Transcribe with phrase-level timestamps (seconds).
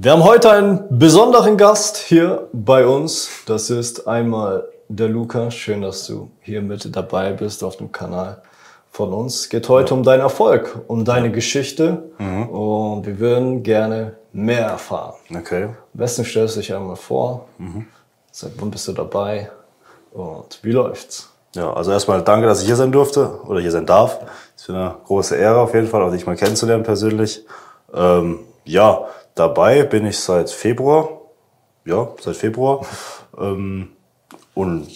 [0.00, 3.30] Wir haben heute einen besonderen Gast hier bei uns.
[3.46, 5.50] Das ist einmal der Luca.
[5.50, 8.40] Schön, dass du hier mit dabei bist auf dem Kanal
[8.92, 9.40] von uns.
[9.40, 15.14] Es geht heute um deinen Erfolg, um deine Geschichte und wir würden gerne mehr erfahren.
[15.36, 15.64] Okay.
[15.64, 17.46] Am besten stellst du dich einmal vor.
[18.30, 19.50] Seit wann bist du dabei
[20.12, 21.28] und wie läuft's?
[21.56, 24.20] Ja, also erstmal danke, dass ich hier sein durfte oder hier sein darf.
[24.20, 27.44] Das ist eine große Ehre auf jeden Fall, auch dich mal kennenzulernen persönlich.
[27.92, 29.06] Ähm, ja,
[29.38, 31.20] dabei bin ich seit Februar.
[31.84, 32.84] Ja, seit Februar.
[33.38, 33.88] ähm,
[34.54, 34.88] und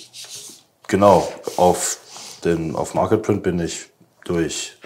[0.89, 1.99] genau, auf
[2.45, 3.91] den, auf Marketprint bin ich
[4.25, 4.79] durch,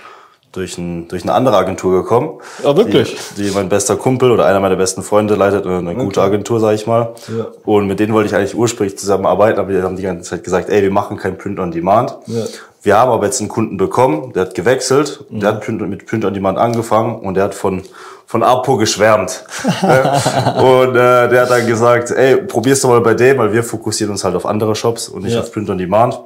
[0.53, 2.41] durch, ein, durch eine andere Agentur gekommen.
[2.63, 3.17] Ah, wirklich?
[3.37, 6.61] Die, die mein bester Kumpel oder einer meiner besten Freunde leitet eine, eine gute Agentur,
[6.61, 7.15] sag ich mal.
[7.37, 7.47] Ja.
[7.65, 10.69] Und mit denen wollte ich eigentlich ursprünglich zusammenarbeiten, aber die haben die ganze Zeit gesagt,
[10.69, 12.17] ey, wir machen kein Print on Demand.
[12.27, 12.45] Ja.
[12.87, 16.33] Wir haben aber jetzt einen Kunden bekommen, der hat gewechselt, der hat mit Print on
[16.33, 17.83] Demand angefangen und der hat von
[18.27, 19.45] von Apo geschwärmt.
[19.83, 24.13] und äh, der hat dann gesagt, ey, probier's doch mal bei dem, weil wir fokussieren
[24.13, 25.41] uns halt auf andere Shops und nicht Ja.
[25.41, 26.21] auf Print on Demand.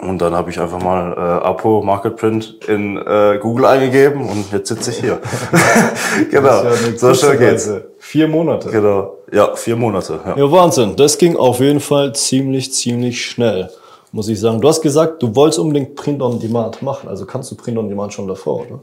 [0.00, 4.52] Und dann habe ich einfach mal äh, Apo Market Print in äh, Google eingegeben und
[4.52, 5.18] jetzt sitze ich hier.
[6.30, 7.66] genau, ja so schnell geht's.
[7.66, 7.90] Reise.
[7.98, 8.70] Vier Monate.
[8.70, 10.20] Genau, ja, vier Monate.
[10.24, 10.36] Ja.
[10.36, 10.94] Ja, Wahnsinn.
[10.94, 13.70] Das ging auf jeden Fall ziemlich, ziemlich schnell,
[14.12, 14.60] muss ich sagen.
[14.60, 17.08] Du hast gesagt, du wolltest unbedingt Print on Demand machen.
[17.08, 18.80] Also kannst du Print on Demand schon davor, oder?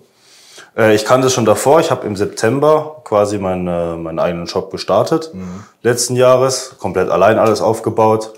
[0.77, 1.79] Äh, ich kannte es schon davor.
[1.79, 5.31] Ich habe im September quasi meinen, äh, meinen eigenen Shop gestartet.
[5.81, 6.75] Letzten Jahres.
[6.79, 8.33] Komplett allein alles aufgebaut.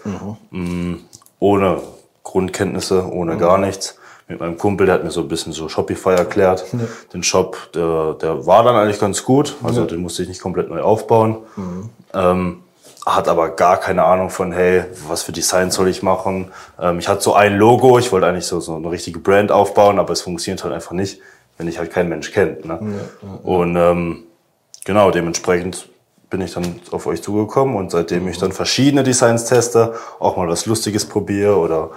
[0.52, 0.96] Mm,
[1.40, 1.82] ohne
[2.24, 3.96] Grundkenntnisse, ohne gar nichts.
[4.28, 6.66] Mit meinem Kumpel, der hat mir so ein bisschen so Shopify erklärt.
[7.14, 9.56] Den Shop, der, der war dann eigentlich ganz gut.
[9.64, 11.38] Also den musste ich nicht komplett neu aufbauen.
[12.14, 12.62] Ähm,
[13.06, 16.52] hat aber gar keine Ahnung von, hey, was für Design soll ich machen.
[16.80, 20.00] Ähm, ich hatte so ein Logo, ich wollte eigentlich so, so eine richtige Brand aufbauen,
[20.00, 21.22] aber es funktioniert halt einfach nicht,
[21.58, 22.66] wenn ich halt keinen Mensch kennt.
[22.66, 22.80] Ne?
[23.44, 24.24] Und ähm,
[24.86, 25.88] genau, dementsprechend
[26.30, 30.48] bin ich dann auf euch zugekommen und seitdem ich dann verschiedene Designs teste, auch mal
[30.48, 31.90] was Lustiges probiere oder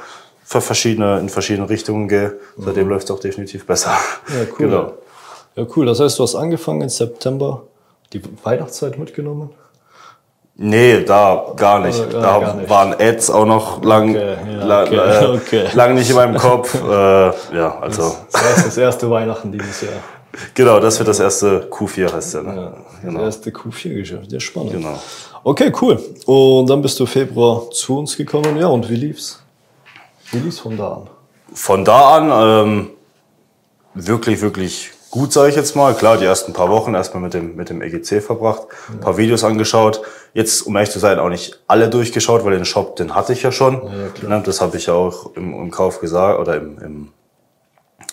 [0.45, 3.93] für verschiedene, in verschiedene Richtungen gehe, seitdem läuft es auch definitiv besser.
[4.29, 4.57] Ja, cool.
[4.59, 4.93] Genau.
[5.55, 5.85] Ja, cool.
[5.85, 7.65] Das heißt, du hast angefangen im September,
[8.15, 9.51] die Weihnachtszeit mitgenommen?
[10.55, 11.99] Nee, da gar nicht.
[11.99, 12.69] Ja, da gar nicht.
[12.69, 15.65] waren Ads auch noch lang, Okay, ja, la- okay, äh, okay.
[15.75, 16.75] lang nicht in meinem Kopf.
[16.89, 16.89] äh,
[17.57, 19.93] ja, also Das heißt, das erste Weihnachten dieses Jahr.
[20.55, 22.43] genau, das wird das erste Q4 heißt ja.
[22.43, 22.73] Ne?
[23.03, 24.31] Ja, das erste Q4-Geschäft.
[24.31, 24.73] Ja, spannend.
[24.73, 24.99] Genau.
[25.43, 25.99] Okay, cool.
[26.27, 28.57] Und dann bist du Februar zu uns gekommen.
[28.59, 29.43] Ja, und wie lief's?
[30.31, 31.11] Wie lief's von da an?
[31.55, 32.91] Von da an ähm,
[33.95, 35.95] wirklich, wirklich gut, sage ich jetzt mal.
[35.95, 39.45] Klar, die ersten paar Wochen erstmal mit dem, mit dem EGC verbracht, ein paar Videos
[39.45, 40.01] angeschaut.
[40.35, 43.43] Jetzt, um ehrlich zu sein, auch nicht alle durchgeschaut, weil den Shop, den hatte ich
[43.43, 43.83] ja schon.
[44.23, 44.29] Ja.
[44.29, 47.09] Ne, Das habe ich ja auch im, im Kauf gesagt oder im, im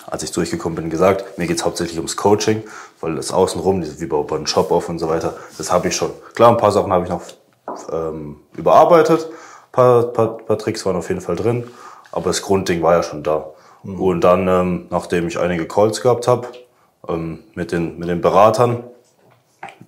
[0.07, 2.63] als ich durchgekommen bin, gesagt, mir geht's hauptsächlich ums Coaching,
[2.99, 6.11] weil das außenrum, wie man einen Shop auf und so weiter, das habe ich schon.
[6.33, 7.21] Klar, ein paar Sachen habe ich noch
[7.91, 11.69] ähm, überarbeitet, ein paar, paar, paar Tricks waren auf jeden Fall drin,
[12.11, 13.51] aber das Grundding war ja schon da.
[13.83, 16.47] Und dann, ähm, nachdem ich einige Calls gehabt habe
[17.07, 18.83] ähm, mit, den, mit den Beratern,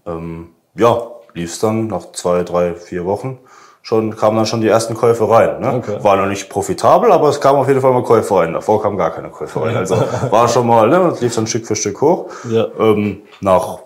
[0.06, 3.40] ähm, ja, lief's dann nach zwei, drei, vier Wochen
[3.84, 5.60] schon, kamen dann schon die ersten Käufe rein.
[5.60, 5.74] Ne?
[5.76, 6.04] Okay.
[6.04, 8.54] War noch nicht profitabel, aber es kamen auf jeden Fall mal Käufe rein.
[8.54, 9.76] Davor kamen gar keine Käufe rein.
[9.76, 9.96] Also
[10.30, 12.30] war schon mal, ne, es lief dann Stück für Stück hoch.
[12.50, 12.68] Ja.
[12.80, 13.80] Ähm, nach,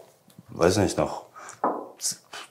[0.50, 1.22] weiß nicht, nach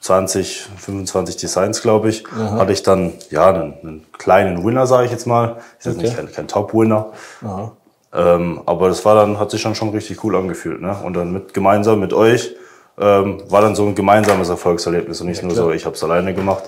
[0.01, 5.11] 20, 25 Designs, glaube ich, hatte ich dann ja einen, einen kleinen Winner, sage ich
[5.11, 5.57] jetzt mal.
[5.79, 6.03] Ist jetzt Okay.
[6.07, 7.13] nicht kein, kein Top-Winner.
[8.13, 10.81] Ähm, aber das war dann, hat sich dann schon richtig cool angefühlt.
[10.83, 10.95] Ne?
[11.05, 12.55] Und dann mit gemeinsam mit euch
[12.99, 16.33] ähm, war dann so ein gemeinsames Erfolgserlebnis und nicht nur so, ich habe es alleine
[16.35, 16.65] gemacht.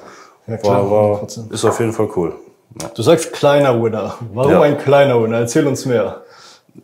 [0.46, 1.52] Ja, klar, war, war, 100%.
[1.52, 2.32] ist auf jeden Fall cool.
[2.80, 2.88] Ja.
[2.94, 4.14] Du sagst kleiner Winner.
[4.34, 4.60] Warum Ja.
[4.62, 5.38] ein kleiner Winner?
[5.38, 6.22] Erzähl uns mehr.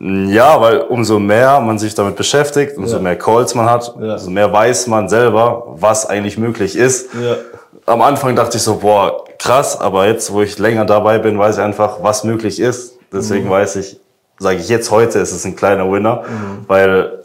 [0.01, 3.03] Ja, weil umso mehr man sich damit beschäftigt, umso Ja.
[3.03, 4.15] mehr Calls man hat, Ja.
[4.15, 7.11] umso mehr weiß man selber, was eigentlich möglich ist.
[7.15, 7.37] Ja.
[7.85, 11.57] Am Anfang dachte ich so, boah, krass, aber jetzt, wo ich länger dabei bin, weiß
[11.59, 12.97] ich einfach, was möglich ist.
[13.13, 13.51] Deswegen Mhm.
[13.51, 14.01] weiß ich,
[14.39, 16.65] sage ich jetzt heute, ist es ein kleiner Winner, Mhm.
[16.69, 17.22] weil,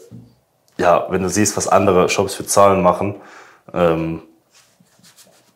[0.77, 3.15] ja, wenn du siehst, was andere Shops für Zahlen machen,
[3.73, 4.21] ähm,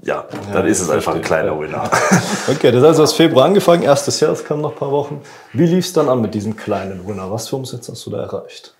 [0.04, 1.90] ja, dann ist es einfach ein kleiner Winner.
[2.48, 5.22] Okay, das heißt, du hast Februar angefangen, erstes Jahr, das kam nach ein paar Wochen.
[5.54, 7.32] Wie lief's dann an mit diesem kleinen Winner?
[7.32, 8.74] Was für Umsätze hast du da erreicht?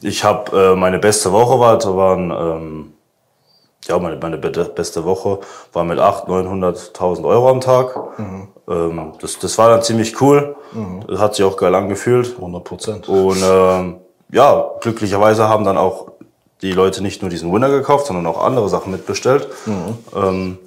[0.00, 2.92] Ich habe äh, meine beste Woche war, waren ähm,
[3.86, 5.40] ja meine, meine be- beste Woche
[5.74, 7.94] war mit 800.000, 900.000 Euro am Tag.
[8.66, 10.56] Ähm, das, das war dann ziemlich cool.
[11.06, 12.34] Das hat sich auch geil angefühlt.
[12.36, 13.08] 100 Prozent.
[13.10, 13.96] Und ähm,
[14.32, 16.12] ja, glücklicherweise haben dann auch
[16.62, 19.48] die Leute nicht nur diesen Winner gekauft, sondern auch andere Sachen mitbestellt.
[20.14, 20.58] Ähm,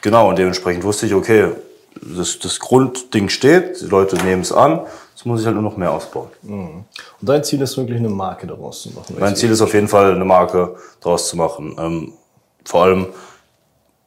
[0.00, 1.52] genau, und dementsprechend wusste ich, okay,
[2.00, 4.80] das, das Grundding steht, die Leute nehmen es an,
[5.14, 6.28] jetzt muss ich halt nur noch mehr ausbauen.
[7.20, 9.16] Und dein Ziel ist wirklich eine Marke daraus zu machen.
[9.18, 11.76] Mein Ziel ist auf jeden Fall, eine Marke draus zu machen.
[11.78, 12.12] Ähm,
[12.64, 13.06] vor allem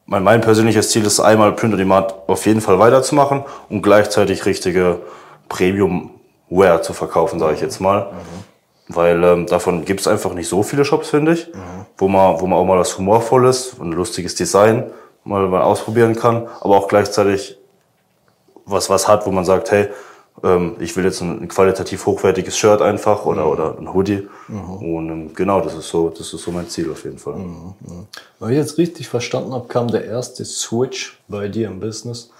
[0.06, 4.46] mein, mein persönliches Ziel ist einmal Print on Demand auf jeden Fall weiterzumachen und gleichzeitig
[4.46, 5.00] richtige
[5.48, 8.12] Premium-Wear zu verkaufen, sage ich jetzt mal.
[8.12, 8.51] Mhm.
[8.94, 11.86] Weil ähm, davon gibt es einfach nicht so viele Shops, finde ich, mhm.
[11.98, 14.90] wo, man, wo man auch mal was Humorvolles und ein lustiges Design
[15.24, 17.58] mal, mal ausprobieren kann, aber auch gleichzeitig
[18.64, 19.88] was, was hat, wo man sagt, hey,
[20.42, 23.50] ähm, ich will jetzt ein, ein, qualitativ hochwertiges Shirt einfach oder, mhm.
[23.50, 24.28] oder ein Hoodie.
[24.48, 24.94] Mhm.
[24.94, 27.36] Und ähm, genau, das ist, so, das ist so mein Ziel auf jeden Fall.
[28.40, 32.30] Wenn ich jetzt richtig verstanden habe, kam der erste Switch bei dir im Business,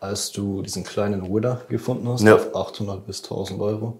[0.00, 2.36] als du diesen kleinen Winner gefunden hast, ja.
[2.36, 3.98] auf 800 bis 1000 Euro.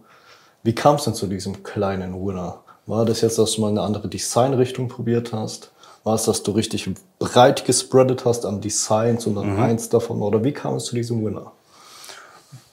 [0.62, 2.60] Wie kam es denn zu diesem kleinen Winner?
[2.86, 5.70] War das jetzt, dass du mal eine andere Designrichtung probiert hast?
[6.04, 9.62] War es, dass du richtig breit gespreadet hast an Designs und dann mhm.
[9.62, 10.22] eins davon?
[10.22, 11.52] Oder wie kam es zu diesem Winner?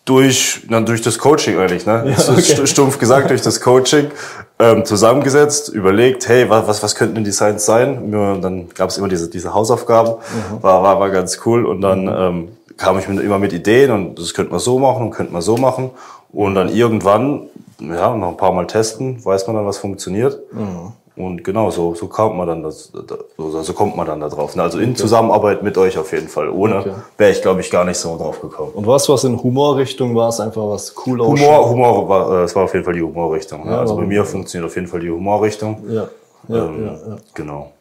[0.07, 2.15] durch, na, durch das Coaching eigentlich, ne?
[2.17, 2.65] Ja, okay.
[2.65, 4.09] Stumpf gesagt, durch das Coaching
[4.57, 8.13] ähm, zusammengesetzt, überlegt, hey, was, was, was könnten denn Designs sein?
[8.13, 10.63] Und dann gab es immer diese, diese Hausaufgaben, mhm.
[10.63, 11.65] war, war, war ganz cool.
[11.65, 12.09] Und dann mhm.
[12.09, 12.47] ähm,
[12.77, 15.41] kam ich mit, immer mit Ideen und das könnte man so machen und könnte man
[15.41, 15.91] so machen.
[16.31, 20.39] Und dann irgendwann, ja, noch ein paar Mal testen, weiß man dann, was funktioniert.
[20.51, 20.93] Mhm.
[21.17, 22.91] Und genau, so, so kommt man dann das,
[23.37, 24.55] so, so kommt man dann da drauf.
[24.55, 26.47] Also in Zusammenarbeit mit euch auf jeden Fall.
[26.49, 26.91] Ohne okay.
[27.17, 28.71] wäre ich, glaube ich, gar nicht so drauf gekommen.
[28.75, 32.55] Und was was in Humorrichtung war es einfach was cool Humor, Humor war, äh, es
[32.55, 33.65] war auf jeden Fall die Humorrichtung.
[33.65, 35.83] Ja, also bei mir funktioniert auf jeden Fall die Humorrichtung.
[35.89, 36.07] Ja.
[36.49, 37.17] Ja, ähm, ja, ja.
[37.33, 37.71] Genau.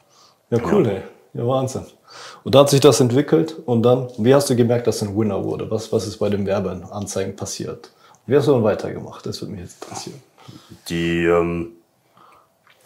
[0.48, 1.02] Ja, cool, ey.
[1.34, 1.82] Ja, Wahnsinn.
[2.42, 5.16] Und da hat sich das entwickelt und dann, wie hast du gemerkt, dass es ein
[5.16, 5.70] Winner wurde?
[5.70, 7.90] Was, was ist bei den Werbeanzeigen passiert?
[8.26, 9.24] Wie hast du dann weitergemacht?
[9.24, 10.20] Das würde mich jetzt interessieren.
[10.88, 11.72] Die, ähm,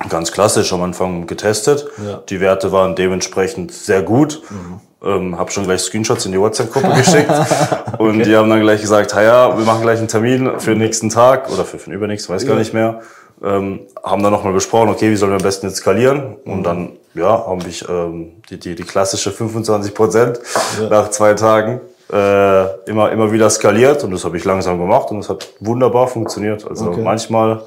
[0.09, 1.87] ganz klassisch am Anfang getestet.
[2.05, 2.23] Ja.
[2.29, 4.43] Die Werte waren dementsprechend sehr gut.
[4.51, 4.81] Mhm.
[5.03, 7.31] Ähm, habe schon gleich Screenshots in die WhatsApp-Gruppe geschickt
[7.99, 8.23] und okay.
[8.23, 11.51] die haben dann gleich gesagt, ja, wir machen gleich einen Termin für den nächsten Tag
[11.51, 12.51] oder für, für den übernächsten, weiß ja.
[12.51, 13.01] gar nicht mehr.
[13.43, 16.37] Ähm, haben dann nochmal besprochen, okay, wie sollen wir am besten jetzt skalieren?
[16.45, 16.53] Mhm.
[16.53, 20.39] Und dann, ja, habe ich ähm, die, die, die klassische 25 Prozent
[20.79, 20.91] ja.
[20.91, 21.81] nach zwei Tagen
[22.13, 26.09] äh, immer, immer wieder skaliert und das habe ich langsam gemacht und es hat wunderbar
[26.09, 26.67] funktioniert.
[26.69, 27.03] Also okay.
[27.03, 27.63] manchmal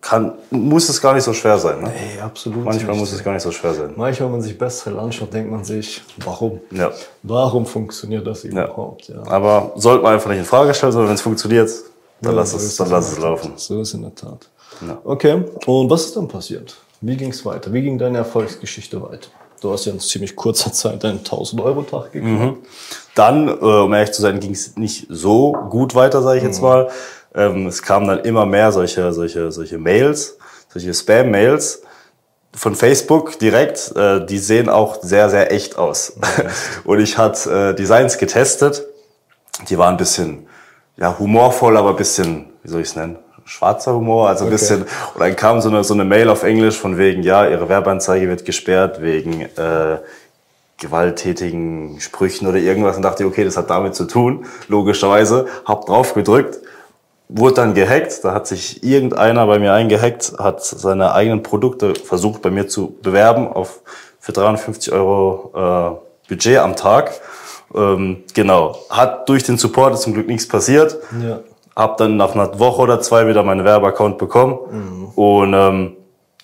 [0.00, 1.80] kann, muss es gar nicht so schwer sein.
[1.80, 1.88] Ne?
[1.88, 2.64] Nee, absolut.
[2.64, 3.00] Manchmal nicht.
[3.00, 3.92] muss es gar nicht so schwer sein.
[3.94, 6.60] Manchmal, wenn man sich Bestseller anschaut, denkt man sich, warum?
[6.72, 6.90] Ja.
[7.22, 9.08] Warum funktioniert das überhaupt?
[9.08, 9.16] Ja.
[9.16, 9.30] ja.
[9.30, 11.70] Aber sollte man einfach nicht in Frage stellen, sondern wenn es funktioniert,
[12.20, 13.52] dann ja, lass es, dann lass es laufen.
[13.56, 14.48] So ist in der Tat.
[14.86, 14.98] Ja.
[15.04, 15.44] Okay.
[15.66, 16.76] Und was ist dann passiert?
[17.00, 17.72] Wie ging es weiter?
[17.72, 19.28] Wie ging deine Erfolgsgeschichte weiter?
[19.60, 22.40] Du hast ja in ziemlich kurzer Zeit einen 1000-Euro-Tag gekriegt.
[22.40, 22.56] Mhm.
[23.14, 26.48] Dann, äh, um ehrlich zu sein, ging es nicht so gut weiter, sage ich mhm.
[26.48, 26.88] jetzt mal.
[27.34, 30.38] Ähm, es kamen dann immer mehr solche, solche, solche Mails,
[30.68, 31.82] solche Spam-Mails
[32.54, 33.94] von Facebook direkt.
[33.96, 36.14] Äh, die sehen auch sehr, sehr echt aus.
[36.84, 38.84] Und ich hatte äh, Designs getestet.
[39.68, 40.46] Die waren ein bisschen
[40.96, 43.18] ja, humorvoll, aber ein bisschen, wie soll ich es nennen?
[43.44, 44.54] schwarzer Humor, also ein okay.
[44.54, 44.82] bisschen.
[44.82, 48.28] Und dann kam so eine, so eine Mail auf Englisch von wegen, ja, ihre Werbeanzeige
[48.28, 49.98] wird gesperrt wegen äh,
[50.78, 55.46] gewalttätigen Sprüchen oder irgendwas und dachte, okay, das hat damit zu tun, logischerweise.
[55.64, 56.58] Hab drauf gedrückt
[57.34, 58.24] wurde dann gehackt.
[58.24, 62.96] Da hat sich irgendeiner bei mir eingehackt, hat seine eigenen Produkte versucht bei mir zu
[63.02, 63.80] bewerben auf
[64.20, 67.12] für 350 Euro äh, Budget am Tag.
[67.74, 68.78] Ähm, genau.
[68.90, 70.98] Hat durch den Support zum Glück nichts passiert.
[71.22, 71.40] Ja.
[71.74, 74.58] Hab dann nach einer Woche oder zwei wieder meinen Werbeaccount bekommen.
[74.70, 75.04] Mhm.
[75.16, 75.96] Und ähm,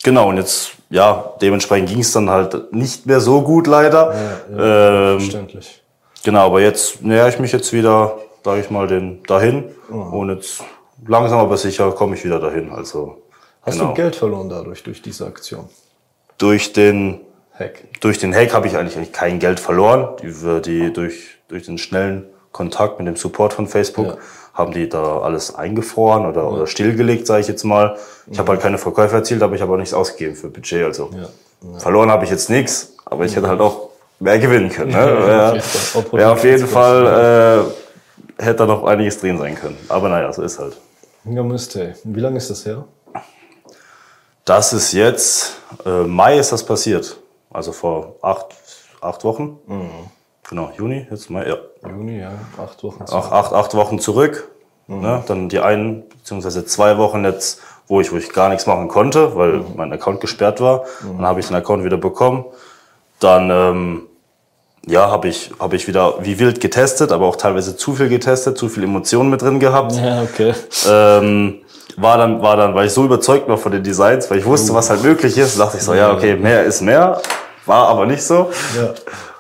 [0.03, 4.15] genau, und jetzt, ja, dementsprechend ging es dann halt nicht mehr so gut leider.
[4.15, 5.83] Ja, ja, ähm, verständlich.
[6.25, 9.65] Genau, aber jetzt näher ich mich jetzt wieder, sage ich mal, den dahin.
[9.89, 10.13] Mhm.
[10.13, 10.63] Und jetzt
[11.07, 12.73] langsam aber sicher komme ich wieder dahin.
[12.73, 13.23] Also,
[13.63, 13.91] Hast genau.
[13.91, 15.69] du Geld verloren dadurch, durch diese Aktion?
[16.39, 17.21] Durch den
[17.59, 17.85] Hack.
[18.01, 20.17] Durch den Hack habe ich eigentlich, eigentlich kein Geld verloren.
[20.23, 24.17] Die, die durch, durch den schnellen Kontakt mit dem Support von Facebook ja.
[24.59, 26.49] Haben die da alles eingefroren oder, ja.
[26.49, 27.97] oder stillgelegt, sage ich jetzt mal.
[28.27, 28.41] Ich ja.
[28.41, 30.85] habe halt keine Verkäufe erzielt, aber ich habe auch nichts ausgegeben für Budget.
[30.85, 31.11] Also
[31.79, 34.91] verloren habe ich jetzt nichts, aber ich hätte halt auch mehr gewinnen können.
[34.91, 34.99] Ne?
[34.99, 37.71] Ja, ja, auf jeden Fall
[38.39, 39.79] äh, hätte da noch einiges drin sein können.
[39.89, 40.77] Aber naja, so ist halt.
[41.25, 41.95] Ja, müsste.
[42.03, 42.85] Wie lange ist das her?
[44.45, 47.21] Das ist jetzt, äh, Mai ist das passiert.
[47.51, 48.47] Also vor acht,
[49.01, 49.59] acht Wochen.
[49.67, 49.91] Mhm.
[50.49, 51.57] Genau, Juni, jetzt Mai, ja.
[51.87, 52.31] Juni, ja,
[52.63, 53.25] acht Wochen zurück.
[53.27, 54.49] Ach, acht, acht Wochen zurück.
[54.87, 55.01] Mhm.
[55.01, 55.23] Ne?
[55.27, 59.37] Dann die einen, beziehungsweise zwei Wochen jetzt, wo ich, wo ich gar nichts machen konnte,
[59.37, 59.65] weil mhm.
[59.77, 60.85] mein Account gesperrt war.
[61.03, 61.19] Mhm.
[61.19, 62.47] Dann habe ich den Account wieder bekommen.
[63.21, 64.03] Dann ähm,
[64.87, 68.57] ja, habe ich, hab ich wieder wie wild getestet, aber auch teilweise zu viel getestet,
[68.57, 69.93] zu viel Emotionen mit drin gehabt.
[69.93, 70.55] Ja, okay.
[70.89, 71.59] Ähm,
[71.97, 74.73] war dann, war dann, weil ich so überzeugt war von den Designs, weil ich wusste,
[74.73, 77.21] was halt möglich ist, dachte ich so, ja, okay, mehr ist mehr.
[77.67, 78.51] War aber nicht so.
[78.77, 78.95] Ja.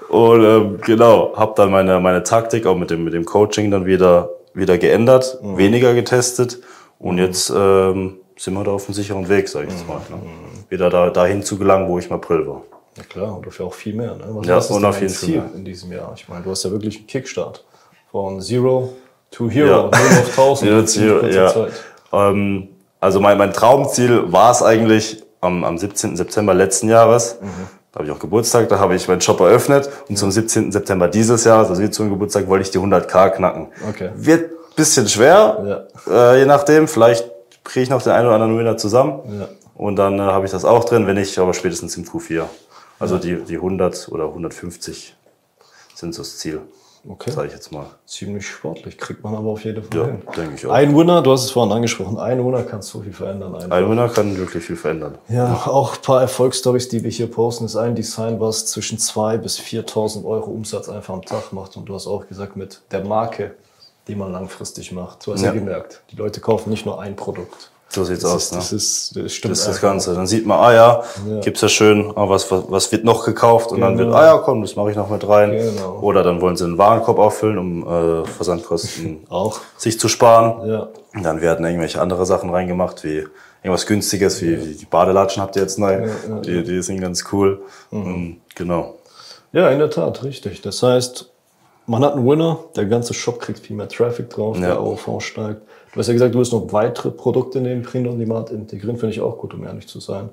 [0.08, 3.84] Und ähm, genau, habe dann meine, meine Taktik auch mit dem, mit dem Coaching dann
[3.84, 5.58] wieder, wieder geändert, mhm.
[5.58, 6.60] weniger getestet.
[6.98, 7.22] Und mhm.
[7.22, 9.88] jetzt ähm, sind wir da auf einem sicheren Weg, sag ich jetzt mhm.
[9.88, 10.00] mal.
[10.08, 10.22] Ne?
[10.70, 12.62] Wieder da, dahin zu gelangen, wo ich im April war.
[12.96, 14.14] Ja klar, und dafür auch viel mehr.
[14.14, 14.24] Ne?
[14.28, 15.50] Was Ja, ist und auf jeden Ziel mehr.
[15.54, 16.12] in diesem Jahr?
[16.16, 17.64] Ich meine, du hast ja wirklich einen Kickstart.
[18.10, 18.94] Von Zero
[19.30, 19.82] to Hero, Ja.
[19.82, 21.48] 0 auf 1000 Zero in kurzer ja.
[21.52, 21.72] Zeit.
[22.12, 26.16] Ähm, also mein, mein Traumziel war es eigentlich am, am 17.
[26.16, 27.38] September letzten Jahres.
[27.40, 27.77] Mhm.
[27.92, 29.88] Da habe ich auch Geburtstag, da habe ich meinen Shop eröffnet.
[30.09, 30.73] Und zum 17.
[30.73, 33.68] September dieses Jahres, also wie zum Geburtstag, wollte ich die 100k knacken.
[33.88, 34.11] Okay.
[34.14, 36.87] Wird bisschen schwer, äh, je nachdem.
[36.88, 37.28] Vielleicht
[37.64, 39.40] kriege ich noch den einen oder anderen Winner zusammen.
[39.40, 39.49] Ja.
[39.75, 42.45] Und dann äh, habe ich das auch drin, wenn nicht, aber spätestens im Q4.
[42.99, 45.16] Also die, die 100 oder 150
[45.95, 46.61] sind so das Ziel,
[47.06, 47.30] Okay.
[47.30, 47.86] sage ich jetzt mal.
[48.06, 50.22] Ziemlich sportlich, kriegt man aber auf jeden Fall Ja, hin.
[50.36, 50.72] denke ich auch.
[50.72, 53.54] Ein Winner, du hast es vorhin angesprochen, ein Winner kann so viel verändern.
[53.54, 53.70] Einfach.
[53.70, 55.18] Ein Winner kann wirklich viel verändern.
[55.28, 59.38] Ja, auch ein paar Erfolgsstories, die wir hier posten, ist ein Design, was zwischen 2.000
[59.38, 61.76] bis 4.000 Euro Umsatz einfach am Tag macht.
[61.76, 63.54] Und du hast auch gesagt, mit der Marke,
[64.08, 65.26] die man langfristig macht.
[65.26, 65.52] Du hast ja, Ja.
[65.52, 67.70] gemerkt, die Leute kaufen nicht nur ein Produkt.
[67.90, 68.42] So sieht's Das, aus.
[68.45, 68.59] ist, ne?
[68.59, 69.80] das, ist, das stimmt Das ist das.
[69.80, 70.14] Ganze.
[70.14, 71.40] Dann sieht man, ah ja, Ja.
[71.40, 73.73] gibt's ja schön, ah, was, was, was wird noch gekauft?
[73.73, 74.11] Und dann Genau.
[74.11, 75.52] wird, ah ja, komm, das mache ich noch mit rein.
[75.52, 75.99] Genau.
[76.02, 79.61] Oder dann wollen sie einen Warenkorb auffüllen, um äh, Versandkosten Auch.
[79.78, 80.68] sich zu sparen.
[80.68, 80.88] Ja.
[81.14, 83.26] Und dann werden irgendwelche andere Sachen reingemacht, wie
[83.62, 86.09] irgendwas Günstiges, wie, wie die Badelatschen habt ihr jetzt neu.
[86.45, 87.62] Die, die sind ganz cool.
[87.90, 88.07] Mhm.
[88.07, 88.97] Ähm, genau.
[89.52, 90.61] ja, in der Tat, richtig.
[90.61, 91.30] Das heißt,
[91.88, 94.66] man hat einen Winner, der ganze Shop kriegt viel mehr Traffic drauf, Ja.
[94.68, 95.62] der OV steigt.
[95.92, 98.99] Du hast ja gesagt, du willst noch weitere Produkte in den Print on Demand integrieren,
[98.99, 100.28] finde ich auch gut, um ehrlich zu sein.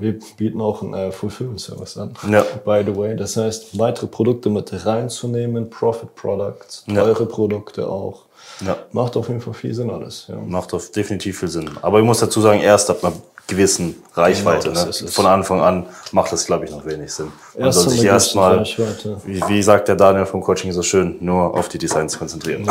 [0.00, 2.32] Wir bieten auch einen äh, Fulfillment Service an, Mhm.
[2.32, 2.44] Ja.
[2.64, 3.14] by the way.
[3.14, 7.04] Das heißt, weitere Produkte mit reinzunehmen, Profit Products, Ja.
[7.04, 8.22] teure Produkte auch.
[8.66, 8.76] Ja.
[8.92, 10.26] Macht auf jeden Fall viel Sinn alles.
[10.28, 10.36] Ja.
[10.36, 11.70] Macht auf definitiv viel Sinn.
[11.82, 13.12] Aber ich muss dazu sagen, erst ab einer
[13.48, 14.68] gewissen Reichweite.
[14.70, 14.92] Genau, ne?
[14.92, 17.30] Von Anfang an macht das, glaube ich, noch wenig Sinn.
[17.54, 18.64] Man Erst soll so sich erstmal,
[19.24, 22.68] wie, wie sagt der Daniel vom Coaching so schön, nur auf die Designs konzentrieren.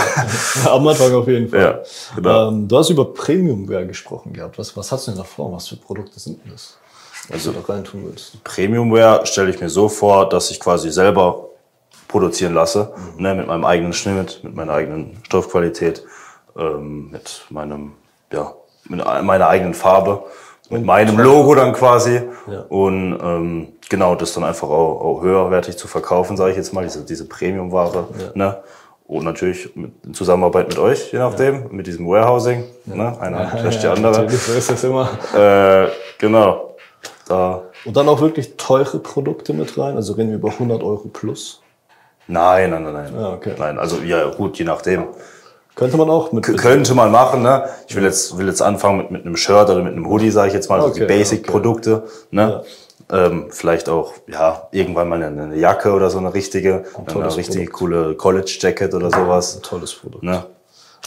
[0.69, 1.59] Am Anfang auf jeden Fall.
[1.61, 1.79] Ja,
[2.15, 2.49] genau.
[2.49, 4.57] ähm, du hast über Premiumware gesprochen gehabt.
[4.57, 5.51] Was, was hast du denn da vor?
[5.53, 6.77] Was für Produkte sind denn das?
[7.29, 8.43] Was Also- du da reintun willst?
[8.43, 11.49] Premiumware stelle ich mir so vor, dass ich quasi selber
[12.09, 13.21] produzieren lasse, Mhm.
[13.23, 16.03] ne, mit meinem eigenen Schnitt, mit meiner eigenen Stoffqualität,
[16.57, 17.93] ähm, mit meinem,
[18.31, 18.53] ja,
[18.87, 20.23] mit meiner eigenen Farbe,
[20.69, 22.65] mit meinem Logo dann quasi Ja.
[22.69, 26.83] und ähm, genau das dann einfach auch, auch höherwertig zu verkaufen, sage ich jetzt mal,
[26.83, 28.57] diese, diese Premiumware, ne?
[29.07, 33.15] Und natürlich mit, in Zusammenarbeit mit euch, je nachdem, mit diesem Warehousing, ne?
[33.19, 34.27] Eine Hand wäscht die andere.
[34.29, 35.09] So ist das immer.
[35.35, 36.75] Äh, genau.
[37.27, 39.95] Da Und dann auch wirklich teure Produkte mit rein.
[39.95, 41.61] Also reden wir über 100 Euro plus.
[42.27, 43.13] Nein, nein, nein, nein.
[43.15, 43.53] Ah, okay.
[43.57, 45.05] Nein, also ja, gut, je nachdem.
[45.75, 46.43] Könnte man auch mit.
[46.57, 47.67] Könnte man machen, ne?
[47.87, 50.47] Ich will jetzt, will jetzt anfangen mit, mit einem Shirt oder mit einem Hoodie, sage
[50.49, 52.63] ich jetzt mal, so die Okay, Basic-Produkte, ne?
[53.11, 57.37] Ähm, vielleicht auch, ja, irgendwann mal eine, eine Jacke oder so eine richtige, eine tolles
[57.37, 57.77] richtige Produkt.
[57.77, 60.23] coole College-Jacket oder sowas, Ein tolles Produkt.
[60.23, 60.43] ne?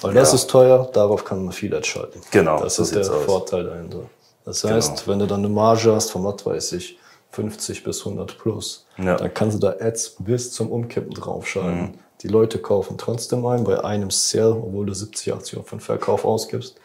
[0.02, 2.20] Weil das ist teuer, darauf kann man viel entscheiden.
[2.30, 3.24] Genau, Das so ist der aus.
[3.24, 4.02] Vorteil dahinter.
[4.44, 6.98] Das heißt, wenn du dann eine Marge hast von, was weiß ich,
[7.32, 9.16] 50 bis 100 plus, Ja.
[9.16, 11.98] dann kannst du da Ads bis zum Umkippen draufschalten.
[12.22, 15.80] Die Leute kaufen trotzdem ein bei einem Sale, obwohl du 70, 80 Euro für den
[15.80, 16.76] Verkauf ausgibst,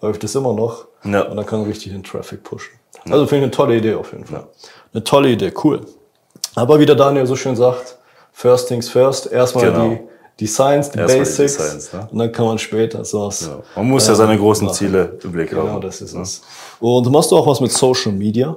[0.00, 1.22] läuft es immer noch Ja.
[1.22, 2.74] und dann kann man richtig den Traffic pushen.
[3.10, 4.46] Also finde ich eine tolle Idee auf jeden Fall.
[4.92, 5.80] Eine tolle Idee, cool.
[6.54, 7.96] Aber wie der Daniel so schön sagt,
[8.32, 9.88] first things first, erstmal Genau.
[9.90, 9.98] die
[10.40, 12.08] die Erstmal die Basics Designs, ne?
[12.10, 13.42] und dann kann man später sowas.
[13.42, 13.60] Ja.
[13.76, 14.74] Man muss ja seine großen machen.
[14.76, 15.80] Ziele im Blick Genau, haben.
[15.82, 16.42] das ist es.
[16.80, 18.56] Und machst du auch was mit Social Media?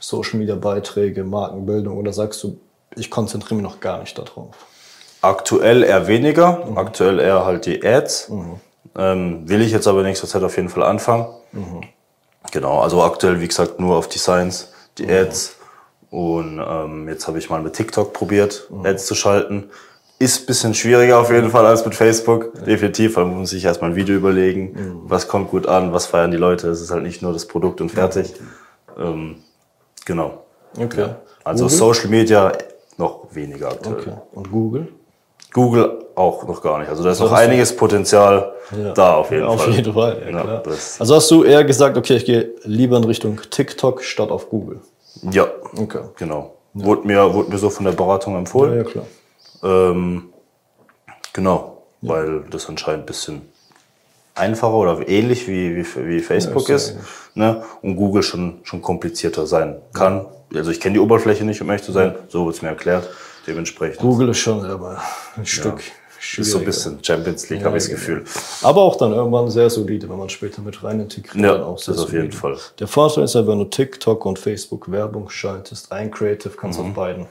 [0.00, 2.58] Social Media Beiträge, Markenbildung oder sagst du,
[2.96, 4.54] ich konzentriere mich noch gar nicht darauf?
[5.24, 6.78] Aktuell eher weniger, Mhm.
[6.78, 8.30] aktuell eher halt die Ads.
[8.96, 11.26] Ähm, will ich jetzt aber nächster Zeit auf jeden Fall anfangen.
[11.52, 11.80] Mhm.
[12.52, 15.10] Genau, also aktuell, wie gesagt, nur auf Designs, die Mhm.
[15.10, 15.56] Ads.
[16.10, 18.84] Und ähm, jetzt habe ich mal mit TikTok probiert, Mhm.
[18.86, 19.70] Ads zu schalten.
[20.20, 23.64] Ist ein bisschen schwieriger auf jeden Fall als mit Facebook, definitiv, weil man muss sich
[23.64, 25.00] erstmal ein Video überlegen, Mhm.
[25.06, 26.68] was kommt gut an, was feiern die Leute.
[26.68, 28.32] Es ist halt nicht nur das Produkt und fertig.
[28.96, 29.42] Ähm,
[30.04, 30.44] genau.
[30.78, 31.08] Okay.
[31.42, 31.78] Also Google?
[31.78, 32.52] Social Media
[32.96, 33.96] noch weniger aktuell.
[33.98, 34.12] Okay.
[34.32, 34.88] Und Google?
[35.52, 36.88] Google auch noch gar nicht.
[36.88, 38.52] Also da ist noch einiges Potenzial
[38.94, 39.72] da auf jeden Ja, auf Fall.
[39.74, 40.62] jeden Fall, ja, Ja, klar.
[40.98, 44.80] Also hast du eher gesagt, okay, ich gehe lieber in Richtung TikTok statt auf Google.
[45.30, 46.00] Ja, Okay.
[46.16, 46.54] genau.
[46.72, 48.76] Wurde, mir, wurde mir so von der Beratung Ja, empfohlen.
[48.78, 49.04] ja klar.
[49.62, 50.30] Ähm,
[51.32, 53.42] genau, weil das anscheinend ein bisschen
[54.34, 56.90] einfacher oder ähnlich wie, wie, wie Facebook Ja, ist.
[56.90, 56.98] ist
[57.34, 57.62] ne?
[57.82, 60.26] Und Google schon, schon komplizierter sein kann.
[60.54, 62.14] Also ich kenne die Oberfläche nicht, um ehrlich zu sein.
[62.28, 63.08] So wird es mir erklärt.
[63.46, 65.00] Dementsprechend Google ist schon aber
[65.36, 65.82] ein Stück
[66.38, 68.24] ist so ein bisschen Champions League, habe ich das Gefühl.
[68.62, 71.44] Aber auch dann irgendwann sehr solide, wenn man später mit rein integriert.
[71.44, 72.32] Ja, auch sehr das auf jeden.
[72.32, 72.56] Fall.
[72.78, 76.82] Der Vorteil ist ja, wenn du TikTok und Facebook Werbung schaltest, ein Creative kannst du
[76.82, 77.26] auf beiden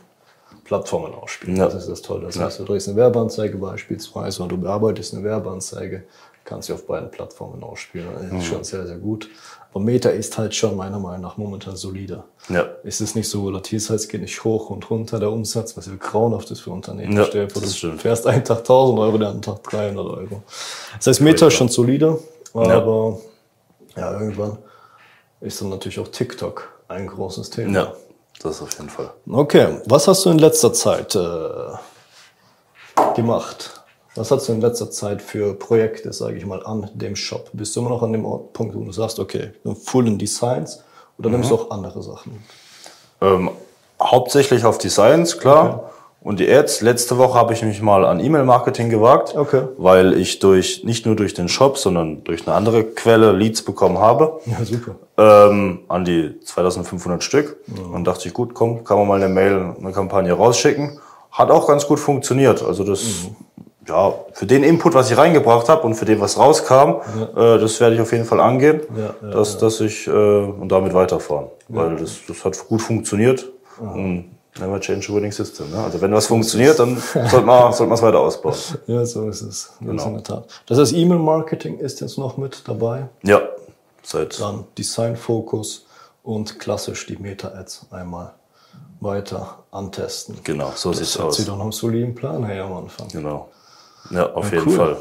[0.64, 1.56] Plattformen ausspielen.
[1.56, 1.60] Mhm.
[1.60, 1.66] Ja.
[1.66, 2.26] Das ist das Tolle.
[2.28, 6.04] Das heißt, du drehst eine Werbeanzeige beispielsweise und du bearbeitest eine Werbeanzeige,
[6.46, 8.08] kannst du auf beiden Plattformen ausspielen.
[8.14, 9.30] Das ist schon sehr, sehr gut.
[9.74, 12.26] Aber Meta ist halt schon meiner Meinung nach momentan solider.
[12.50, 12.66] Ja.
[12.84, 15.76] Es ist nicht so volatil, das heißt, es geht nicht hoch und runter der Umsatz,
[15.76, 17.18] was ja grauenhaft ist für Unternehmen.
[17.18, 18.02] Ja, Stell dir vor, das du stimmt.
[18.02, 20.44] fährst einen Tag 1000 Euro, den anderen Tag 300 Euro.
[20.98, 22.20] Das heißt, Meta ist schon solider,
[22.54, 23.18] aber
[23.96, 24.14] ja.
[24.14, 24.58] irgendwann
[25.42, 27.74] ist dann natürlich auch TikTok ein großes Thema.
[27.74, 27.94] Ja,
[28.42, 29.12] das auf jeden Fall.
[29.28, 31.74] Okay, was hast du in letzter Zeit äh,
[33.16, 33.83] gemacht?
[34.16, 37.50] Was hast du in letzter Zeit für Projekte, sage ich mal, an dem Shop?
[37.54, 40.18] Bist du immer noch an dem Punkt, wo du sagst, okay, ich bin full in
[40.20, 40.84] Designs
[41.18, 42.44] oder nimmst du auch andere Sachen?
[43.22, 43.50] Ähm,
[44.02, 45.90] hauptsächlich auf Designs, klar.
[46.22, 46.80] Und die Ads.
[46.82, 49.64] Letzte Woche habe ich mich mal an E-Mail-Marketing gewagt, Okay.
[49.78, 53.98] weil ich durch nicht nur durch den Shop, sondern durch eine andere Quelle Leads bekommen
[53.98, 54.40] habe.
[54.46, 54.96] Ja, super.
[55.18, 57.58] ähm, an die 2500 Stück.
[57.92, 60.98] Dann dachte ich, gut, komm, kann man mal eine Mail, eine Kampagne rausschicken.
[61.32, 62.64] Hat auch ganz gut funktioniert.
[62.64, 63.04] Also das,
[63.88, 67.02] ja, für den Input, was ich reingebracht habe und für den, was rauskam,
[67.36, 70.70] äh, das werde ich auf jeden Fall angehen, Ja, ja, dass, dass ich äh, und
[70.72, 71.48] damit weiterfahren.
[71.68, 73.46] Weil das, das hat gut funktioniert.
[73.80, 75.70] Und never change a winning system.
[75.72, 75.78] Ne?
[75.84, 78.56] Also wenn was funktioniert, dann sollte man sollte man es weiter ausbauen.
[78.88, 79.74] Ja, so ist es.
[79.80, 80.04] Das Genau.
[80.06, 80.48] ist der Tat.
[80.68, 83.08] Das heißt, E-Mail-Marketing ist jetzt noch mit dabei.
[83.24, 83.42] Ja,
[84.04, 85.88] seit Dann Design-Fokus
[86.24, 88.34] und klassisch die Meta-Ads einmal
[89.00, 90.38] weiter antesten.
[90.44, 91.36] genau, so sieht's Das hört aus.
[91.38, 93.08] sich doch noch einen soliden Plan her am Anfang.
[93.10, 93.50] Genau.
[94.10, 94.76] Ja, auf jeden cool.
[94.76, 94.98] Fall.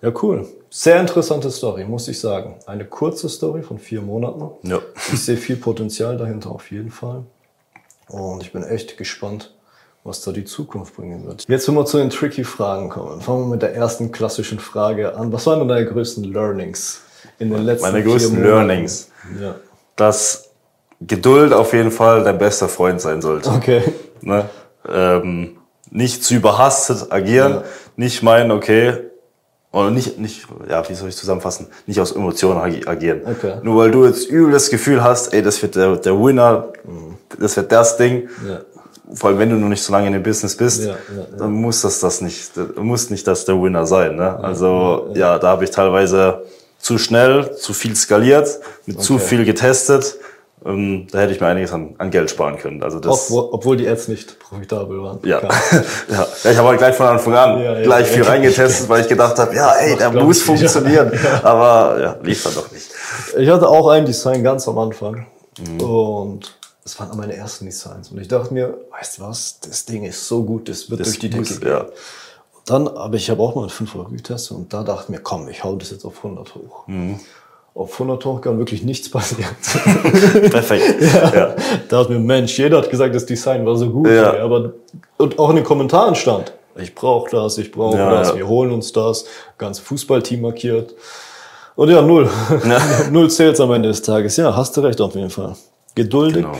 [0.00, 0.46] Ja, cool.
[0.70, 2.56] Sehr interessante Story, muss ich sagen.
[2.66, 4.50] Eine kurze Story von vier Monaten.
[4.62, 4.78] Ja.
[5.12, 7.24] Ich sehe viel Potenzial dahinter auf jeden Fall.
[8.08, 9.54] Und ich bin echt gespannt,
[10.04, 11.46] was da die Zukunft bringen wird.
[11.48, 15.14] Jetzt, wenn wir zu den tricky Fragen kommen, fangen wir mit der ersten klassischen Frage
[15.16, 15.32] an.
[15.32, 17.02] Was waren denn deine größten Learnings
[17.38, 18.42] in den letzten Meine größten?
[18.42, 19.10] Learnings.
[19.40, 19.56] Ja.
[19.96, 20.50] dass
[21.00, 23.50] Geduld auf jeden Fall dein bester Freund sein sollte.
[23.50, 23.82] Okay.
[24.20, 24.48] Ne?
[24.88, 25.57] Ähm,
[25.90, 27.62] nicht zu überhastet agieren, Ja.
[27.96, 28.94] nicht meinen, okay,
[29.72, 33.20] oder nicht, nicht, ja, wie soll ich zusammenfassen, nicht aus Emotionen agi- agieren.
[33.26, 33.54] Okay.
[33.62, 36.68] Nur weil du jetzt übel das Gefühl hast, ey, das wird der, der Winner,
[37.38, 38.60] das wird das Ding, Ja.
[39.14, 40.96] vor allem wenn du noch nicht so lange in dem Business bist, Ja,
[41.38, 44.16] dann muss das das nicht, muss nicht das der Winner sein.
[44.16, 44.38] Ne?
[44.42, 46.42] Also ja, da habe ich teilweise
[46.78, 49.24] zu schnell, zu viel skaliert, mit zu Okay.
[49.24, 50.16] viel getestet.
[50.64, 52.82] Ähm, da hätte ich mir einiges an, an Geld sparen können.
[52.82, 55.20] Also das, Obwohl, obwohl die Ads nicht profitabel waren.
[55.24, 55.40] ja.
[56.10, 56.26] Ja.
[56.44, 59.38] ja, ich habe halt gleich von Anfang an Ja, gleich viel reingetestet, weil ich gedacht
[59.38, 61.12] habe, ja, ey, der muss funktionieren.
[61.42, 62.90] Aber ja, lief dann doch nicht.
[63.36, 65.26] Ich hatte auch ein Design ganz am Anfang.
[65.58, 65.80] Mhm.
[65.80, 68.10] Und es waren meine ersten Designs.
[68.10, 71.08] Und ich dachte mir, weißt du was, das Ding ist so gut, das wird Das
[71.08, 71.68] durch die Decke gehen.
[71.68, 71.86] ja.
[72.66, 75.20] Dann, aber ich habe auch mal mit 5 Euro getestet und da dachte ich mir,
[75.20, 76.86] komm, ich hau das jetzt auf 100 hoch.
[76.86, 77.18] Mhm.
[77.78, 79.54] Auf 100 hoch kann wirklich nichts passieren.
[80.50, 81.00] Perfekt.
[81.00, 81.30] ja.
[81.30, 81.54] Da
[81.88, 84.08] dachte ich mir, Mensch, jeder hat gesagt, das Design war so gut.
[84.08, 84.40] Ja.
[84.42, 84.72] Aber,
[85.16, 88.36] und auch in den Kommentaren stand, ich brauche das, ich brauche Ja, das, ja.
[88.36, 89.26] wir holen uns das.
[89.58, 90.92] Ganz Fußballteam markiert.
[91.76, 92.28] Und ja, null.
[92.68, 92.80] Ja.
[93.12, 94.36] null zählt am Ende des Tages.
[94.38, 95.54] Ja, hast du recht auf jeden Fall.
[95.94, 96.58] Geduldig Genau.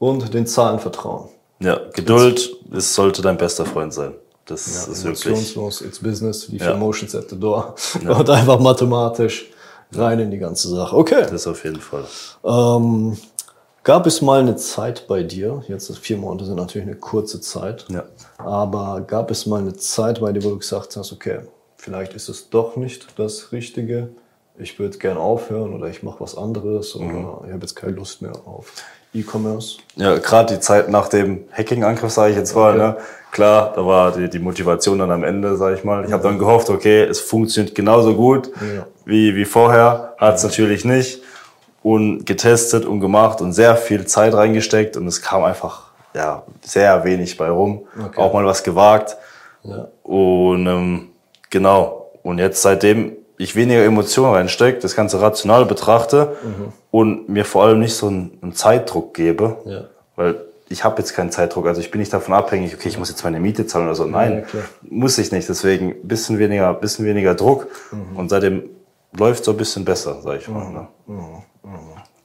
[0.00, 1.28] und den Zahlen vertrauen.
[1.60, 4.14] ja, Geduld ist, sollte dein bester Freund sein.
[4.46, 5.26] Das ist wirklich.
[5.26, 6.74] Emotionslos, it's business, viel Ja.
[6.76, 7.74] Motions at the door.
[8.04, 9.46] Und einfach mathematisch
[9.92, 10.96] rein in die ganze Sache.
[10.96, 11.26] Okay.
[11.30, 12.04] Das auf jeden Fall.
[12.44, 13.16] Ähm,
[13.82, 17.86] gab es mal eine Zeit bei dir, jetzt vier Monate sind natürlich eine kurze Zeit,
[17.88, 18.04] Ja.
[18.38, 21.40] aber gab es mal eine Zeit bei dir, wo du gesagt hast, okay,
[21.76, 24.08] vielleicht ist es doch nicht das Richtige,
[24.58, 27.28] ich würde gern aufhören oder ich mache was anderes oder Mhm.
[27.46, 28.72] ich habe jetzt keine Lust mehr auf
[29.14, 29.78] E-Commerce.
[29.96, 32.96] Ja, gerade die Zeit nach dem Hacking-Angriff, sage ich jetzt mal, ne?
[33.32, 36.04] klar, da war die, die Motivation dann am Ende, sage ich mal.
[36.04, 38.86] Ich habe dann gehofft, okay, es funktioniert genauso gut Ja.
[39.04, 41.22] wie, wie vorher, hat es natürlich nicht.
[41.82, 47.04] Und getestet und gemacht und sehr viel Zeit reingesteckt und es kam einfach ja, sehr
[47.04, 47.86] wenig bei rum.
[47.96, 48.20] Okay.
[48.20, 49.16] Auch mal was gewagt.
[49.62, 49.86] Ja.
[50.02, 51.08] Und ähm,
[51.50, 52.10] genau.
[52.22, 56.72] Und jetzt seitdem ich weniger Emotionen reinstecke, das Ganze rational betrachte Mhm.
[56.90, 59.84] und mir vor allem nicht so einen, einen Zeitdruck gebe, Ja.
[60.16, 60.36] weil
[60.68, 61.66] ich habe jetzt keinen Zeitdruck.
[61.66, 64.04] Also ich bin nicht davon abhängig, okay, ich muss jetzt meine Miete zahlen oder so.
[64.04, 65.48] Nein, Ja, muss ich nicht.
[65.48, 68.16] Deswegen ein bisschen weniger, bisschen weniger Druck Mhm.
[68.16, 68.64] und seitdem
[69.16, 70.70] läuft so ein bisschen besser, sag ich mal.
[70.72, 70.88] Ne?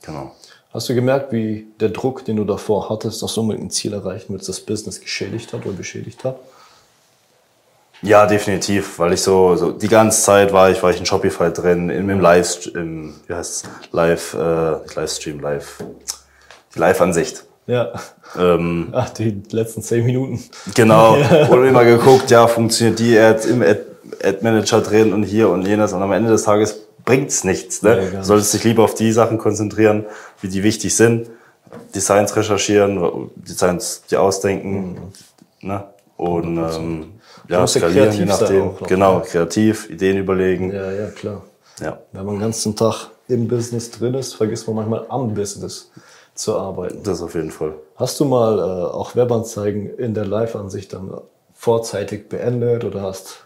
[0.04, 0.32] Genau.
[0.74, 3.94] Hast du gemerkt, wie der Druck, den du davor hattest, dass du unbedingt ein Ziel
[3.94, 6.38] erreichen willst, das Business geschädigt hat oder beschädigt hat?
[8.04, 11.52] Ja, definitiv, weil ich so, so die ganze Zeit war ich, war ich in Shopify
[11.52, 15.84] drin, in, im Live, im, wie heißt Live, äh, nicht Livestream, Live,
[16.74, 17.44] die Live-Ansicht.
[17.68, 17.92] Ja.
[18.40, 20.44] Ähm, Ach, die letzten zehn Minuten.
[20.74, 21.16] genau,
[21.52, 23.82] und immer geguckt, ja, funktioniert die Ad im Ad,
[24.24, 27.84] Ad Manager drin und hier und jenes und am Ende des Tages bringt's nichts.
[27.84, 28.10] Ne?
[28.12, 30.06] gar du solltest dich lieber auf die Sachen konzentrieren,
[30.42, 31.30] wie die wichtig sind,
[31.94, 34.98] Designs recherchieren, Designs dir ausdenken,
[35.62, 35.68] Mhm.
[35.68, 35.84] ne?
[36.18, 37.14] und ähm,
[37.48, 38.66] ja, ja skalieren, je nachdem.
[38.66, 39.26] noch, genau, ne?
[39.26, 40.72] kreativ, Ideen überlegen.
[40.72, 41.44] Ja, ja, klar.
[41.80, 42.00] Ja.
[42.12, 45.92] Wenn man den ganzen Tag im Business drin ist, vergisst man manchmal am Business
[46.36, 47.04] zu arbeiten.
[47.04, 47.74] das auf jeden Fall.
[47.96, 48.62] Hast du mal äh,
[48.94, 51.12] auch Webanzeigen in der Live-Ansicht dann
[51.54, 53.46] vorzeitig beendet oder hast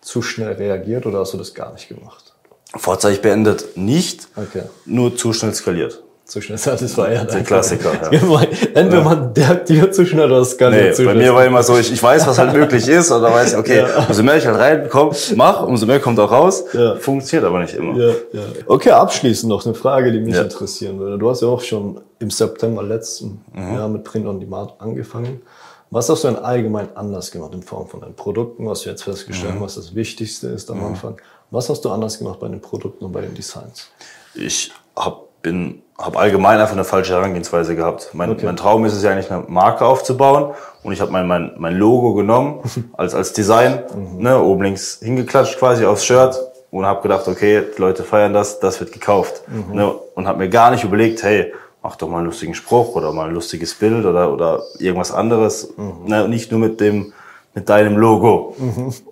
[0.00, 2.32] zu schnell reagiert oder hast du das gar nicht gemacht?
[2.76, 4.62] Vorzeitig beendet nicht, Okay.
[4.84, 6.02] nur zu schnell skaliert.
[6.26, 8.42] Zu schnell, das war ja Der Klassiker, ja.
[8.74, 11.26] Entweder man deaktiviert zu schnell oder skaliert Nee, zu bei schnell.
[11.26, 13.84] mir war immer so, ich, ich weiß, was halt möglich ist, oder weiß ich, okay,
[14.08, 16.64] umso mehr ich halt reinkomme, mach, umso mehr kommt auch raus.
[16.72, 16.96] Ja.
[16.96, 17.94] Funktioniert aber nicht immer.
[17.98, 18.42] Ja, ja.
[18.66, 20.42] Okay, abschließend noch eine Frage, die mich Ja.
[20.42, 21.18] interessieren würde.
[21.18, 23.74] Du hast ja auch schon im September letzten Mhm.
[23.74, 25.42] Jahr mit Print on Demand angefangen.
[25.90, 29.02] Was hast du denn allgemein anders gemacht in Form von deinen Produkten, was du jetzt
[29.04, 29.60] festgestellt Mhm.
[29.62, 31.16] hast, was das Wichtigste ist am Anfang?
[31.50, 33.88] Was hast du anders gemacht bei den Produkten und bei den Designs?
[34.34, 38.10] Ich hab, bin, hab allgemein einfach eine falsche Herangehensweise gehabt.
[38.14, 40.54] Mein, mein Traum ist es ja eigentlich, eine Marke aufzubauen.
[40.82, 42.60] Und ich habe mein, mein, mein Logo genommen
[42.94, 43.80] als, als Design,
[44.18, 46.38] ne, oben links hingeklatscht quasi aufs Shirt
[46.70, 49.42] und habe gedacht, okay, die Leute feiern das, das wird gekauft.
[49.72, 51.52] Ne, und habe mir gar nicht überlegt, hey,
[51.82, 55.72] mach doch mal einen lustigen Spruch oder mal ein lustiges Bild oder, oder irgendwas anderes.
[56.06, 57.12] Ne, nicht nur mit dem
[57.54, 58.56] mit deinem Logo.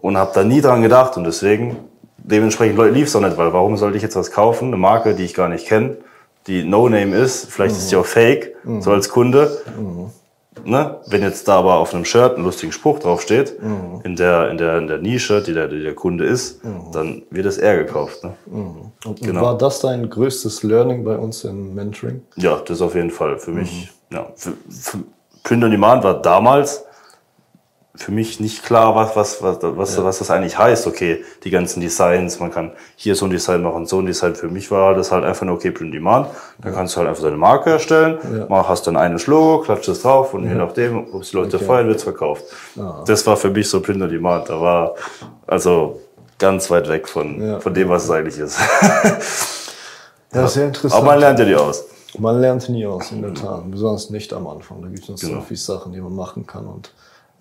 [0.01, 1.77] Und habe da nie dran gedacht und deswegen
[2.19, 5.25] dementsprechend lief es auch nicht, weil warum sollte ich jetzt was kaufen, eine Marke, die
[5.25, 5.97] ich gar nicht kenne,
[6.47, 9.59] die No-Name ist, vielleicht ist sie auch fake, so als Kunde.
[10.65, 10.97] Ne?
[11.07, 13.57] Wenn jetzt da aber auf einem Shirt ein lustiger Spruch draufsteht,
[14.05, 16.61] in, der, in, der, in der Nische, die der, die der Kunde ist,
[16.93, 18.23] dann wird es eher gekauft.
[18.25, 18.35] Ne?
[19.05, 19.41] Und Genau.
[19.43, 22.23] war das dein größtes Learning bei uns im Mentoring?
[22.37, 23.39] Ja, das auf jeden Fall.
[23.39, 24.99] Für mich, ja, für, für
[25.43, 26.85] Print on Demand war damals
[27.95, 30.87] für mich nicht klar, was, was, was, was, was das eigentlich heißt.
[30.87, 34.35] Okay, die ganzen Designs, man kann hier so ein Design machen, so ein Design.
[34.35, 36.29] Für mich war das halt einfach nur, okay, Print Demand.
[36.63, 38.47] Da kannst du halt einfach deine Marke erstellen, Ja.
[38.49, 41.57] mach, hast dann ein Logo, klatscht es drauf und je nachdem, ob es die Leute
[41.57, 41.67] Okay.
[41.67, 42.45] feiern, wird es verkauft.
[43.07, 44.49] Das war für mich so Print on Demand.
[44.49, 44.95] Da war
[45.47, 46.01] also
[46.39, 47.61] ganz weit weg von, Ja.
[47.61, 48.59] von dem, was es eigentlich ist.
[50.35, 50.95] Ja, sehr interessant.
[51.03, 51.85] Aber man lernt ja die aus.
[52.19, 53.71] Man lernt nie aus, in der Tat.
[53.71, 54.81] Besonders nicht am Anfang.
[54.83, 55.41] Da gibt es noch Genau.
[55.41, 56.93] so viele Sachen, die man machen kann und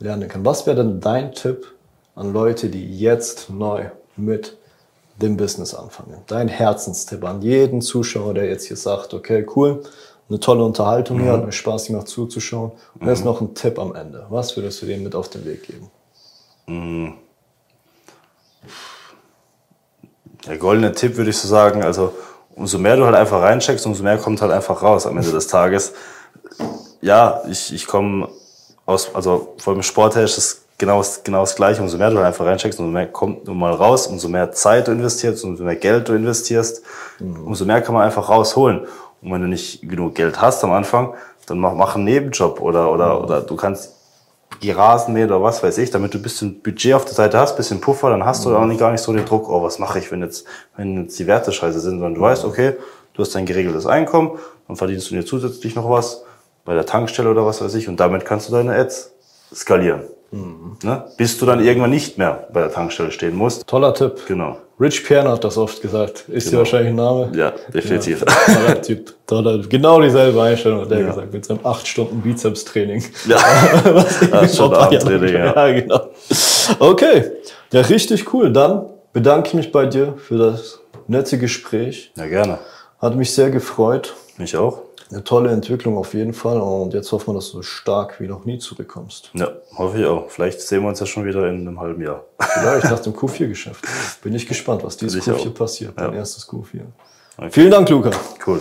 [0.02, 0.44] lernen kann.
[0.46, 1.68] Was wäre denn dein Tipp
[2.16, 3.86] an Leute, die jetzt neu
[4.18, 4.58] mit
[5.22, 6.18] dem Business anfangen?
[6.28, 9.84] Dein Herzenstipp an jeden Zuschauer, der jetzt hier sagt, okay, cool,
[10.30, 12.72] eine tolle Unterhaltung hier, hat mir Spaß gemacht zuzuschauen.
[12.96, 14.26] Und da ist noch ein Tipp am Ende.
[14.30, 15.92] Was würdest du dem mit auf den Weg geben?
[20.48, 22.14] Der goldene Tipp würde ich so sagen, also
[22.56, 25.48] umso mehr du halt einfach reincheckst, umso mehr kommt halt einfach raus am Ende des
[25.48, 25.94] Tages.
[27.02, 28.30] Ja, ich, ich komme
[28.86, 31.82] aus, also vor dem Sport her ist das genau, das- genau das Gleiche.
[31.82, 34.92] Umso mehr du einfach reincheckst, umso mehr kommt nun mal raus, umso mehr Zeit du
[34.92, 36.82] investierst, umso mehr Geld du investierst,
[37.20, 38.82] umso mehr kann man einfach rausholen.
[39.22, 41.14] Und wenn du nicht genug Geld hast am Anfang,
[41.46, 43.94] dann mach, mach einen Nebenjob oder, oder, oder du kannst
[44.62, 47.52] die Rasenmäher oder was weiß ich, damit du ein bisschen Budget auf der Seite hast,
[47.52, 49.80] ein bisschen Puffer, dann hast du auch nicht, gar nicht so den Druck, oh, was
[49.80, 52.74] mache ich, wenn jetzt, wenn jetzt die Werte scheiße sind, sondern du weißt, okay,
[53.14, 54.32] du hast dein geregeltes Einkommen,
[54.68, 56.24] dann verdienst du dir zusätzlich noch was
[56.66, 59.12] bei der Tankstelle oder was weiß ich und damit kannst du deine Ads
[59.54, 60.04] skalieren.
[60.32, 61.04] Ne?
[61.18, 63.68] Bis du dann irgendwann nicht mehr bei der Tankstelle stehen musst.
[63.68, 64.14] Toller Tipp.
[64.28, 64.58] Genau.
[64.80, 66.24] Rich Piana hat das oft gesagt.
[66.30, 66.60] Ist Genau.
[66.60, 67.32] wahrscheinlich ein Name?
[67.36, 68.24] Ja, definitiv.
[68.48, 69.14] Ja, toller Typ.
[69.28, 71.08] Toller, genau dieselbe Einstellung hat der Ja.
[71.08, 73.04] gesagt, mit seinem 8 Stunden Bizeps-Training.
[73.28, 73.38] Ja.
[73.38, 73.84] Ein
[74.32, 75.68] paar Jahren- Abendtraining, ja.
[75.68, 76.00] ja, genau.
[76.80, 77.32] Okay,
[77.74, 78.54] ja, richtig cool.
[78.54, 82.14] Dann bedanke ich mich bei dir für das nette Gespräch.
[82.16, 82.58] ja, gerne.
[83.02, 84.14] Hat mich sehr gefreut.
[84.38, 84.80] Mich auch.
[85.12, 86.60] Eine tolle Entwicklung auf jeden Fall.
[86.62, 89.32] Und jetzt hoffen wir, dass du so stark wie noch nie zurückkommst.
[89.34, 90.30] Ja, hoffe ich auch.
[90.30, 92.24] Vielleicht sehen wir uns ja schon wieder in einem halben Jahr.
[92.40, 93.84] Vielleicht nach dem Q4-Geschäft.
[94.24, 95.54] Bin ich gespannt, was dieses Bin ich Q4 auch.
[95.54, 95.94] passiert.
[95.98, 96.20] Dein Ja.
[96.20, 96.82] erstes Q4.
[97.50, 98.12] Vielen Dank, Luca.
[98.46, 98.60] Cool.